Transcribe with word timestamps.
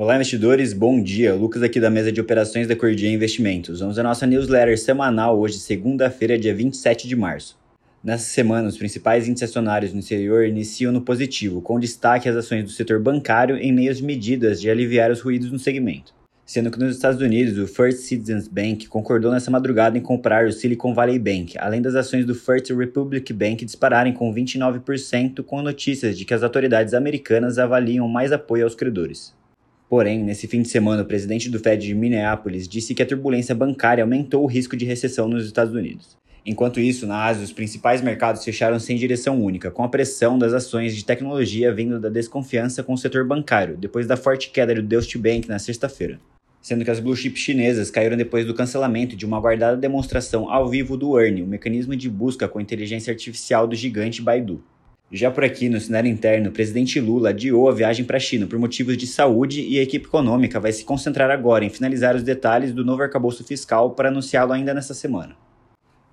Olá, 0.00 0.14
investidores, 0.14 0.72
bom 0.72 1.02
dia. 1.02 1.34
Lucas 1.34 1.62
aqui 1.62 1.78
da 1.78 1.90
mesa 1.90 2.10
de 2.10 2.22
operações 2.22 2.66
da 2.66 2.74
Cordia 2.74 3.12
Investimentos. 3.12 3.80
Vamos 3.80 3.98
à 3.98 4.02
nossa 4.02 4.26
newsletter 4.26 4.78
semanal 4.78 5.38
hoje, 5.38 5.58
segunda-feira, 5.58 6.38
dia 6.38 6.54
27 6.54 7.06
de 7.06 7.14
março. 7.14 7.58
Nessa 8.02 8.24
semana, 8.24 8.66
os 8.66 8.78
principais 8.78 9.28
índices 9.28 9.50
acionários 9.50 9.92
no 9.92 10.00
exterior 10.00 10.46
iniciam 10.46 10.90
no 10.90 11.02
positivo, 11.02 11.60
com 11.60 11.78
destaque 11.78 12.30
às 12.30 12.34
ações 12.34 12.64
do 12.64 12.70
setor 12.70 12.98
bancário 12.98 13.58
em 13.58 13.74
meio 13.74 13.90
às 13.90 14.00
medidas 14.00 14.58
de 14.58 14.70
aliviar 14.70 15.10
os 15.10 15.20
ruídos 15.20 15.52
no 15.52 15.58
segmento. 15.58 16.14
Sendo 16.46 16.70
que 16.70 16.78
nos 16.78 16.96
Estados 16.96 17.20
Unidos, 17.20 17.58
o 17.58 17.66
First 17.66 17.98
Citizens 17.98 18.48
Bank 18.48 18.88
concordou 18.88 19.30
nessa 19.30 19.50
madrugada 19.50 19.98
em 19.98 20.00
comprar 20.00 20.46
o 20.46 20.52
Silicon 20.52 20.94
Valley 20.94 21.18
Bank, 21.18 21.58
além 21.58 21.82
das 21.82 21.94
ações 21.94 22.24
do 22.24 22.34
First 22.34 22.70
Republic 22.70 23.30
Bank 23.34 23.66
dispararem 23.66 24.14
com 24.14 24.34
29%, 24.34 25.42
com 25.42 25.60
notícias 25.60 26.16
de 26.16 26.24
que 26.24 26.32
as 26.32 26.42
autoridades 26.42 26.94
americanas 26.94 27.58
avaliam 27.58 28.08
mais 28.08 28.32
apoio 28.32 28.64
aos 28.64 28.74
credores. 28.74 29.38
Porém, 29.90 30.22
nesse 30.22 30.46
fim 30.46 30.62
de 30.62 30.68
semana, 30.68 31.02
o 31.02 31.04
presidente 31.04 31.50
do 31.50 31.58
Fed 31.58 31.84
de 31.84 31.96
Minneapolis 31.96 32.68
disse 32.68 32.94
que 32.94 33.02
a 33.02 33.06
turbulência 33.06 33.56
bancária 33.56 34.04
aumentou 34.04 34.44
o 34.44 34.46
risco 34.46 34.76
de 34.76 34.84
recessão 34.84 35.26
nos 35.26 35.44
Estados 35.44 35.74
Unidos. 35.74 36.16
Enquanto 36.46 36.78
isso, 36.78 37.08
na 37.08 37.24
Ásia, 37.24 37.42
os 37.42 37.52
principais 37.52 38.00
mercados 38.00 38.44
fecharam 38.44 38.78
sem 38.78 38.96
direção 38.96 39.42
única, 39.42 39.68
com 39.68 39.82
a 39.82 39.88
pressão 39.88 40.38
das 40.38 40.52
ações 40.52 40.94
de 40.94 41.04
tecnologia 41.04 41.74
vindo 41.74 41.98
da 41.98 42.08
desconfiança 42.08 42.84
com 42.84 42.92
o 42.92 42.96
setor 42.96 43.26
bancário, 43.26 43.76
depois 43.76 44.06
da 44.06 44.16
forte 44.16 44.50
queda 44.50 44.72
do 44.76 44.80
Deutsche 44.80 45.18
Bank 45.18 45.48
na 45.48 45.58
sexta-feira. 45.58 46.20
Sendo 46.62 46.84
que 46.84 46.90
as 46.92 47.00
blue 47.00 47.16
chips 47.16 47.42
chinesas 47.42 47.90
caíram 47.90 48.16
depois 48.16 48.46
do 48.46 48.54
cancelamento 48.54 49.16
de 49.16 49.26
uma 49.26 49.38
aguardada 49.38 49.76
demonstração 49.76 50.48
ao 50.48 50.68
vivo 50.68 50.96
do 50.96 51.18
ERNIE, 51.18 51.42
o 51.42 51.48
mecanismo 51.48 51.96
de 51.96 52.08
busca 52.08 52.46
com 52.46 52.60
inteligência 52.60 53.10
artificial 53.10 53.66
do 53.66 53.74
gigante 53.74 54.22
Baidu. 54.22 54.62
Já 55.12 55.28
por 55.28 55.42
aqui, 55.42 55.68
no 55.68 55.80
cenário 55.80 56.08
interno, 56.08 56.50
o 56.50 56.52
presidente 56.52 57.00
Lula 57.00 57.30
adiou 57.30 57.68
a 57.68 57.72
viagem 57.72 58.04
para 58.04 58.16
a 58.16 58.20
China 58.20 58.46
por 58.46 58.56
motivos 58.60 58.96
de 58.96 59.08
saúde 59.08 59.60
e 59.60 59.76
a 59.76 59.82
equipe 59.82 60.06
econômica 60.06 60.60
vai 60.60 60.70
se 60.70 60.84
concentrar 60.84 61.32
agora 61.32 61.64
em 61.64 61.68
finalizar 61.68 62.14
os 62.14 62.22
detalhes 62.22 62.72
do 62.72 62.84
novo 62.84 63.02
arcabouço 63.02 63.42
fiscal 63.42 63.90
para 63.90 64.08
anunciá-lo 64.08 64.52
ainda 64.52 64.72
nesta 64.72 64.94
semana. 64.94 65.34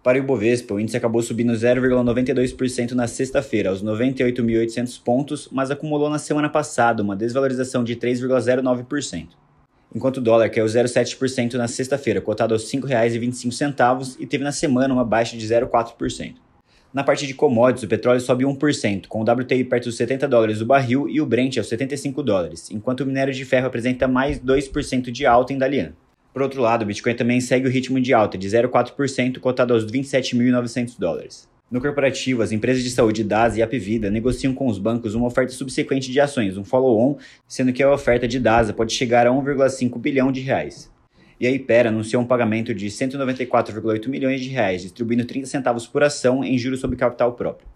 Para 0.01 0.17
o 0.17 0.21
Ibovespa, 0.21 0.73
o 0.73 0.79
índice 0.79 0.97
acabou 0.97 1.21
subindo 1.21 1.53
0,92% 1.53 2.93
na 2.93 3.07
sexta-feira, 3.07 3.69
aos 3.69 3.83
98.800 3.83 4.99
pontos, 5.03 5.47
mas 5.51 5.69
acumulou 5.69 6.09
na 6.09 6.17
semana 6.17 6.49
passada 6.49 7.03
uma 7.03 7.15
desvalorização 7.15 7.83
de 7.83 7.95
3,09%. 7.95 9.27
Enquanto 9.93 10.17
o 10.17 10.21
dólar 10.21 10.49
caiu 10.49 10.65
0,7% 10.65 11.53
na 11.53 11.67
sexta-feira, 11.67 12.19
cotado 12.19 12.55
aos 12.55 12.71
R$ 12.71 12.79
5,25, 12.79 14.15
e 14.19 14.25
teve 14.25 14.43
na 14.43 14.51
semana 14.51 14.91
uma 14.91 15.05
baixa 15.05 15.37
de 15.37 15.45
0,4%. 15.45 16.46
Na 16.97 17.03
parte 17.03 17.27
de 17.27 17.35
commodities, 17.35 17.83
o 17.83 17.87
petróleo 17.87 18.19
sobe 18.19 18.43
1%, 18.43 19.05
com 19.05 19.21
o 19.21 19.21
WTI 19.21 19.63
perto 19.65 19.83
dos 19.83 19.97
70 19.97 20.27
dólares 20.27 20.61
o 20.61 20.65
barril 20.65 21.07
e 21.07 21.21
o 21.21 21.27
Brent 21.27 21.55
aos 21.57 21.69
75 21.69 22.23
dólares, 22.23 22.71
enquanto 22.71 23.01
o 23.01 23.05
minério 23.05 23.31
de 23.31 23.45
ferro 23.45 23.67
apresenta 23.67 24.07
mais 24.07 24.39
2% 24.39 25.11
de 25.11 25.23
alta 25.23 25.53
em 25.53 25.59
Dalian. 25.59 25.93
Por 26.33 26.41
outro 26.41 26.59
lado, 26.59 26.81
o 26.81 26.85
Bitcoin 26.87 27.13
também 27.13 27.39
segue 27.39 27.67
o 27.67 27.71
ritmo 27.71 28.01
de 28.01 28.15
alta, 28.15 28.35
de 28.35 28.47
0,4%, 28.47 29.37
cotado 29.37 29.75
aos 29.75 29.85
27.900 29.85 30.97
dólares. 30.97 31.47
No 31.69 31.79
corporativo, 31.79 32.41
as 32.41 32.51
empresas 32.51 32.81
de 32.81 32.89
saúde 32.89 33.23
DAS 33.23 33.57
e 33.57 33.61
Apvida 33.61 34.09
negociam 34.09 34.55
com 34.55 34.65
os 34.65 34.79
bancos 34.79 35.13
uma 35.13 35.27
oferta 35.27 35.53
subsequente 35.53 36.11
de 36.11 36.19
ações, 36.19 36.57
um 36.57 36.63
follow-on, 36.63 37.17
sendo 37.47 37.71
que 37.71 37.83
a 37.83 37.93
oferta 37.93 38.27
de 38.27 38.39
DASA 38.39 38.73
pode 38.73 38.91
chegar 38.91 39.27
a 39.27 39.29
1,5 39.29 39.99
bilhão 39.99 40.31
de 40.31 40.41
reais 40.41 40.89
e 41.39 41.47
a 41.47 41.51
Ipera 41.51 41.89
anunciou 41.89 42.21
um 42.21 42.25
pagamento 42.25 42.73
de 42.73 42.87
194,8 42.87 44.07
milhões 44.07 44.41
de 44.41 44.49
reais, 44.49 44.81
distribuindo 44.81 45.25
30 45.25 45.47
centavos 45.47 45.85
por 45.85 46.03
ação 46.03 46.43
em 46.43 46.57
juros 46.57 46.79
sobre 46.79 46.97
capital 46.97 47.33
próprio. 47.33 47.67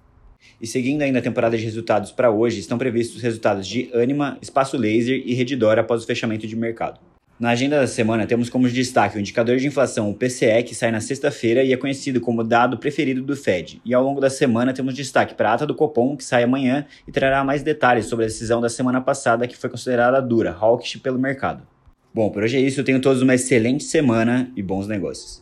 E 0.59 0.67
seguindo 0.67 1.01
ainda 1.01 1.19
a 1.19 1.21
temporada 1.21 1.57
de 1.57 1.63
resultados 1.63 2.11
para 2.11 2.31
hoje, 2.31 2.59
estão 2.59 2.77
previstos 2.77 3.17
os 3.17 3.23
resultados 3.23 3.67
de 3.67 3.89
Anima, 3.93 4.37
Espaço 4.41 4.77
Laser 4.77 5.21
e 5.25 5.33
Redditor 5.33 5.77
após 5.77 6.03
o 6.03 6.07
fechamento 6.07 6.47
de 6.47 6.55
mercado. 6.55 6.99
Na 7.41 7.49
agenda 7.49 7.79
da 7.79 7.87
semana, 7.87 8.27
temos 8.27 8.51
como 8.51 8.69
destaque 8.69 9.17
o 9.17 9.19
indicador 9.19 9.57
de 9.57 9.65
inflação, 9.65 10.11
o 10.11 10.13
PCE, 10.13 10.61
que 10.63 10.75
sai 10.75 10.91
na 10.91 11.01
sexta-feira 11.01 11.63
e 11.63 11.73
é 11.73 11.77
conhecido 11.77 12.21
como 12.21 12.43
dado 12.43 12.77
preferido 12.77 13.23
do 13.23 13.35
Fed. 13.35 13.81
E 13.83 13.95
ao 13.95 14.03
longo 14.03 14.21
da 14.21 14.29
semana, 14.29 14.73
temos 14.73 14.93
destaque 14.93 15.33
para 15.33 15.49
a 15.49 15.53
ata 15.55 15.65
do 15.65 15.73
Copom, 15.73 16.15
que 16.15 16.23
sai 16.23 16.43
amanhã 16.43 16.85
e 17.07 17.11
trará 17.11 17.43
mais 17.43 17.63
detalhes 17.63 18.05
sobre 18.05 18.25
a 18.25 18.27
decisão 18.27 18.61
da 18.61 18.69
semana 18.69 19.01
passada, 19.01 19.47
que 19.47 19.57
foi 19.57 19.71
considerada 19.71 20.21
dura, 20.21 20.51
hawkish 20.51 20.97
pelo 20.97 21.17
mercado. 21.17 21.70
Bom, 22.13 22.29
por 22.29 22.43
hoje 22.43 22.57
é 22.57 22.59
isso. 22.59 22.79
Eu 22.79 22.83
tenho 22.83 23.01
todos 23.01 23.21
uma 23.21 23.35
excelente 23.35 23.83
semana 23.83 24.51
e 24.55 24.61
bons 24.61 24.87
negócios. 24.87 25.41